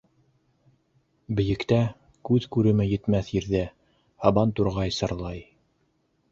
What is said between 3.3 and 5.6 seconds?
ерҙә- һабантурғай сырлай.